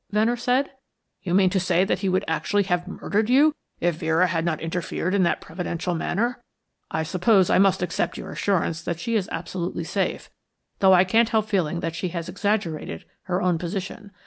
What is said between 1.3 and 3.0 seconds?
mean to say that he would actually have